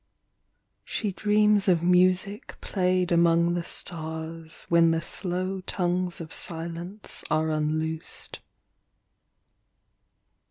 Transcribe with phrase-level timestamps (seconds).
[0.83, 7.51] She dreams of music played among the stars When the slow tongues of silence are
[7.51, 8.39] unloosed.